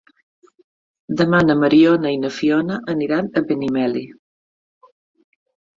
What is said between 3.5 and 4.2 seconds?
Benimeli.